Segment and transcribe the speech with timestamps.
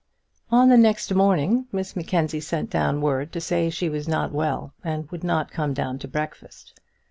[0.51, 4.73] On the next morning Miss Mackenzie sent down word to say she was not well,
[4.83, 6.73] and would not come down to breakfast.